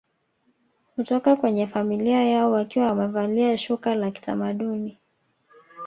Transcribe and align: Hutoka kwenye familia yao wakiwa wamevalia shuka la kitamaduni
Hutoka 0.95 1.35
kwenye 1.35 1.67
familia 1.67 2.23
yao 2.23 2.51
wakiwa 2.51 2.85
wamevalia 2.87 3.57
shuka 3.57 3.95
la 3.95 4.11
kitamaduni 4.11 4.97